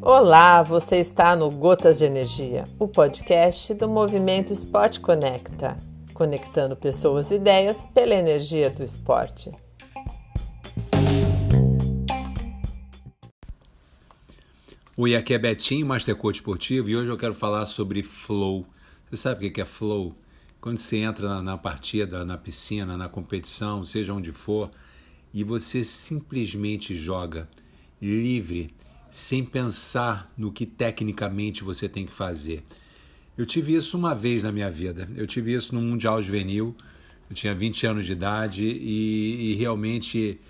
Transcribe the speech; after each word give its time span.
Olá, 0.00 0.62
você 0.62 0.96
está 0.96 1.36
no 1.36 1.50
Gotas 1.50 1.98
de 1.98 2.04
Energia, 2.06 2.64
o 2.78 2.88
podcast 2.88 3.74
do 3.74 3.88
Movimento 3.88 4.52
Esporte 4.52 5.00
Conecta, 5.00 5.76
conectando 6.14 6.74
pessoas 6.74 7.30
e 7.30 7.34
ideias 7.34 7.86
pela 7.94 8.14
energia 8.14 8.70
do 8.70 8.82
esporte. 8.82 9.50
Oi, 14.96 15.14
aqui 15.14 15.34
é 15.34 15.38
Betinho, 15.38 15.86
Master 15.86 16.16
Coach 16.16 16.36
Esportivo, 16.36 16.88
e 16.88 16.96
hoje 16.96 17.10
eu 17.10 17.16
quero 17.16 17.34
falar 17.34 17.66
sobre 17.66 18.02
flow. 18.02 18.66
Você 19.06 19.16
sabe 19.16 19.46
o 19.46 19.52
que 19.52 19.60
é 19.60 19.64
flow? 19.64 20.14
Quando 20.60 20.78
você 20.78 20.96
entra 20.96 21.40
na, 21.40 21.56
partida, 21.56 22.24
na 22.24 22.36
piscina, 22.36 22.96
na 22.96 23.08
competição, 23.08 23.84
seja 23.84 24.12
onde 24.12 24.32
for, 24.32 24.70
e 25.32 25.44
você 25.44 25.84
simplesmente 25.84 26.94
joga 26.94 27.48
livre, 28.00 28.70
sem 29.10 29.44
pensar 29.44 30.32
no 30.36 30.52
que 30.52 30.66
tecnicamente 30.66 31.64
você 31.64 31.88
tem 31.88 32.06
que 32.06 32.12
fazer. 32.12 32.62
Eu 33.36 33.46
tive 33.46 33.74
isso 33.74 33.96
uma 33.96 34.14
vez 34.14 34.42
na 34.42 34.50
minha 34.50 34.70
vida. 34.70 35.08
Eu 35.14 35.26
tive 35.26 35.54
isso 35.54 35.74
no 35.74 35.80
Mundial 35.80 36.20
Juvenil. 36.20 36.74
Eu 37.30 37.36
tinha 37.36 37.54
20 37.54 37.86
anos 37.86 38.06
de 38.06 38.12
idade 38.12 38.64
e, 38.64 39.52
e 39.52 39.54
realmente 39.54 40.40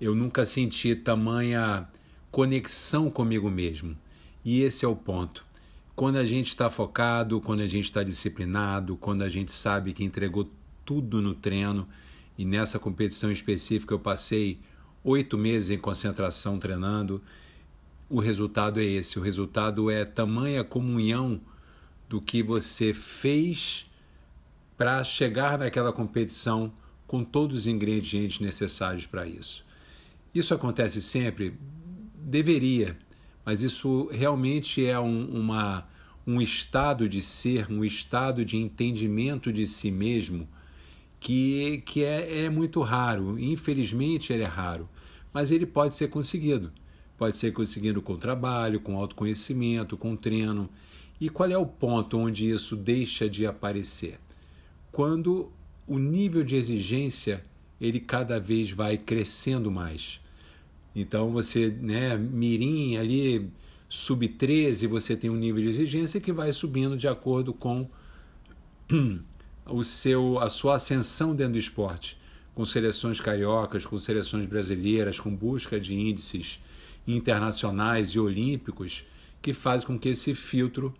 eu 0.00 0.14
nunca 0.14 0.44
senti 0.44 0.96
tamanha 0.96 1.88
conexão 2.32 3.08
comigo 3.10 3.50
mesmo. 3.50 3.96
E 4.44 4.62
esse 4.62 4.84
é 4.84 4.88
o 4.88 4.96
ponto. 4.96 5.46
Quando 5.94 6.16
a 6.16 6.24
gente 6.24 6.48
está 6.48 6.68
focado, 6.68 7.40
quando 7.40 7.60
a 7.60 7.68
gente 7.68 7.84
está 7.84 8.02
disciplinado, 8.02 8.96
quando 8.96 9.22
a 9.22 9.28
gente 9.28 9.52
sabe 9.52 9.92
que 9.92 10.02
entregou 10.02 10.50
tudo 10.84 11.22
no 11.22 11.34
treino, 11.34 11.86
e 12.36 12.44
nessa 12.44 12.78
competição 12.78 13.30
específica 13.30 13.94
eu 13.94 13.98
passei 13.98 14.60
oito 15.04 15.36
meses 15.36 15.70
em 15.70 15.78
concentração 15.78 16.58
treinando, 16.58 17.22
o 18.08 18.20
resultado 18.20 18.80
é 18.80 18.84
esse. 18.84 19.18
O 19.18 19.22
resultado 19.22 19.90
é 19.90 20.04
tamanha 20.04 20.62
comunhão 20.62 21.40
do 22.08 22.20
que 22.20 22.42
você 22.42 22.92
fez 22.92 23.90
para 24.76 25.02
chegar 25.02 25.58
naquela 25.58 25.92
competição 25.92 26.72
com 27.06 27.24
todos 27.24 27.60
os 27.60 27.66
ingredientes 27.66 28.40
necessários 28.40 29.06
para 29.06 29.26
isso. 29.26 29.64
Isso 30.34 30.54
acontece 30.54 31.00
sempre? 31.00 31.54
Deveria, 32.16 32.98
mas 33.44 33.62
isso 33.62 34.08
realmente 34.12 34.84
é 34.84 34.98
um, 34.98 35.24
uma, 35.26 35.86
um 36.26 36.40
estado 36.40 37.08
de 37.08 37.22
ser, 37.22 37.70
um 37.70 37.84
estado 37.84 38.44
de 38.44 38.56
entendimento 38.56 39.52
de 39.52 39.66
si 39.66 39.90
mesmo 39.90 40.48
que, 41.22 41.80
que 41.86 42.02
é, 42.02 42.46
é 42.46 42.50
muito 42.50 42.80
raro. 42.80 43.38
Infelizmente, 43.38 44.32
ele 44.32 44.42
é 44.42 44.46
raro, 44.46 44.88
mas 45.32 45.52
ele 45.52 45.64
pode 45.64 45.94
ser 45.94 46.08
conseguido. 46.08 46.72
Pode 47.16 47.36
ser 47.36 47.52
conseguindo 47.52 48.02
com 48.02 48.16
trabalho, 48.16 48.80
com 48.80 48.96
autoconhecimento, 48.96 49.96
com 49.96 50.16
treino. 50.16 50.68
E 51.20 51.28
qual 51.28 51.48
é 51.48 51.56
o 51.56 51.64
ponto 51.64 52.18
onde 52.18 52.50
isso 52.50 52.74
deixa 52.74 53.30
de 53.30 53.46
aparecer? 53.46 54.18
Quando 54.90 55.52
o 55.86 55.96
nível 55.96 56.42
de 56.42 56.56
exigência 56.56 57.44
ele 57.80 58.00
cada 58.00 58.40
vez 58.40 58.72
vai 58.72 58.98
crescendo 58.98 59.70
mais. 59.70 60.20
Então 60.94 61.30
você, 61.30 61.68
né, 61.68 62.16
mirim 62.16 62.96
ali 62.96 63.48
sub 63.88 64.26
13, 64.26 64.88
você 64.88 65.16
tem 65.16 65.30
um 65.30 65.36
nível 65.36 65.62
de 65.62 65.68
exigência 65.68 66.20
que 66.20 66.32
vai 66.32 66.52
subindo 66.52 66.96
de 66.96 67.06
acordo 67.06 67.54
com 67.54 67.88
o 69.66 69.84
seu 69.84 70.38
a 70.38 70.48
sua 70.48 70.76
ascensão 70.76 71.34
dentro 71.34 71.54
do 71.54 71.58
esporte, 71.58 72.18
com 72.54 72.64
seleções 72.64 73.20
cariocas, 73.20 73.86
com 73.86 73.98
seleções 73.98 74.46
brasileiras, 74.46 75.18
com 75.18 75.34
busca 75.34 75.80
de 75.80 75.94
índices 75.94 76.60
internacionais 77.06 78.10
e 78.10 78.20
olímpicos 78.20 79.04
que 79.40 79.52
faz 79.52 79.82
com 79.82 79.98
que 79.98 80.10
esse 80.10 80.34
filtro 80.34 80.94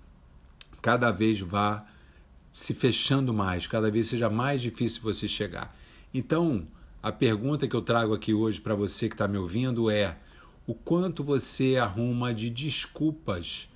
cada 0.81 1.11
vez 1.11 1.41
vá 1.41 1.87
se 2.53 2.75
fechando 2.75 3.33
mais, 3.33 3.67
cada 3.67 3.91
vez 3.91 4.09
seja 4.09 4.29
mais 4.29 4.61
difícil 4.61 5.01
você 5.01 5.29
chegar. 5.29 5.75
Então, 6.13 6.67
a 7.03 7.11
pergunta 7.11 7.67
que 7.67 7.75
eu 7.75 7.83
trago 7.83 8.15
aqui 8.15 8.35
hoje 8.35 8.61
para 8.61 8.75
você 8.75 9.09
que 9.09 9.15
está 9.15 9.27
me 9.27 9.39
ouvindo 9.39 9.91
é: 9.91 10.19
o 10.67 10.75
quanto 10.75 11.25
você 11.25 11.77
arruma 11.77 12.35
de 12.35 12.51
desculpas 12.51 13.69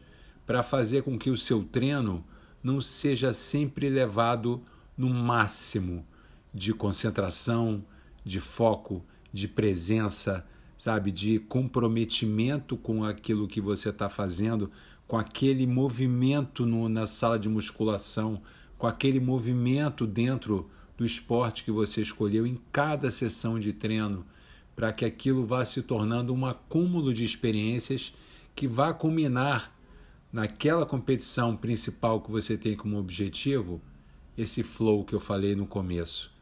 para 0.46 0.62
fazer 0.62 1.02
com 1.02 1.18
que 1.18 1.30
o 1.30 1.36
seu 1.36 1.64
treino 1.64 2.24
não 2.62 2.80
seja 2.80 3.32
sempre 3.32 3.88
levado 3.88 4.62
no 4.96 5.10
máximo 5.10 6.06
de 6.52 6.72
concentração, 6.72 7.84
de 8.24 8.40
foco, 8.40 9.04
de 9.32 9.46
presença, 9.46 10.46
sabe, 10.78 11.10
de 11.10 11.38
comprometimento 11.38 12.76
com 12.76 13.04
aquilo 13.04 13.46
que 13.46 13.60
você 13.60 13.90
está 13.90 14.08
fazendo, 14.08 14.70
com 15.06 15.16
aquele 15.16 15.66
movimento 15.66 16.64
no, 16.64 16.88
na 16.88 17.06
sala 17.06 17.38
de 17.38 17.48
musculação, 17.48 18.40
com 18.78 18.86
aquele 18.86 19.20
movimento 19.20 20.06
dentro 20.06 20.70
do 20.96 21.04
esporte 21.04 21.64
que 21.64 21.70
você 21.70 22.00
escolheu 22.00 22.46
em 22.46 22.58
cada 22.72 23.10
sessão 23.10 23.60
de 23.60 23.72
treino, 23.72 24.24
para 24.74 24.92
que 24.92 25.04
aquilo 25.04 25.44
vá 25.44 25.64
se 25.64 25.82
tornando 25.82 26.34
um 26.34 26.44
acúmulo 26.44 27.12
de 27.12 27.24
experiências 27.24 28.14
que 28.54 28.66
vá 28.66 28.92
culminar 28.92 29.72
naquela 30.32 30.84
competição 30.84 31.56
principal 31.56 32.20
que 32.20 32.30
você 32.30 32.56
tem 32.56 32.76
como 32.76 32.98
objetivo, 32.98 33.80
esse 34.36 34.62
flow 34.62 35.04
que 35.04 35.14
eu 35.14 35.20
falei 35.20 35.54
no 35.54 35.66
começo, 35.66 36.32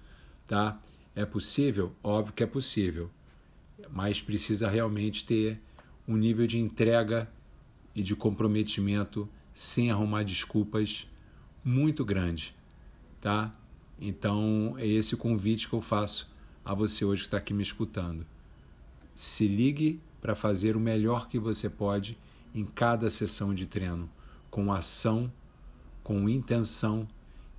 tá? 0.46 0.80
É 1.14 1.24
possível? 1.24 1.92
Óbvio 2.02 2.34
que 2.34 2.42
é 2.42 2.46
possível 2.46 3.10
mas 3.90 4.20
precisa 4.20 4.68
realmente 4.68 5.24
ter 5.24 5.60
um 6.06 6.16
nível 6.16 6.46
de 6.46 6.58
entrega 6.58 7.30
e 7.94 8.02
de 8.02 8.14
comprometimento 8.14 9.28
sem 9.52 9.90
arrumar 9.90 10.24
desculpas 10.24 11.08
muito 11.64 12.04
grande, 12.04 12.54
tá? 13.20 13.54
Então 14.00 14.74
é 14.78 14.86
esse 14.86 15.14
o 15.14 15.18
convite 15.18 15.68
que 15.68 15.74
eu 15.74 15.80
faço 15.80 16.30
a 16.64 16.74
você 16.74 17.04
hoje 17.04 17.22
que 17.22 17.28
está 17.28 17.38
aqui 17.38 17.54
me 17.54 17.62
escutando. 17.62 18.26
Se 19.14 19.46
ligue 19.46 20.00
para 20.20 20.34
fazer 20.34 20.76
o 20.76 20.80
melhor 20.80 21.28
que 21.28 21.38
você 21.38 21.70
pode 21.70 22.18
em 22.54 22.64
cada 22.64 23.08
sessão 23.10 23.54
de 23.54 23.66
treino, 23.66 24.10
com 24.50 24.72
ação, 24.72 25.32
com 26.02 26.28
intenção 26.28 27.08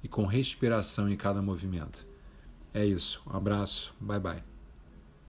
e 0.05 0.07
com 0.07 0.23
respiração 0.27 1.09
em 1.09 1.17
cada 1.17 1.41
movimento. 1.41 2.05
É 2.71 2.85
isso. 2.85 3.23
Um 3.25 3.35
abraço. 3.35 3.91
Bye 3.99 4.19
bye. 4.19 4.54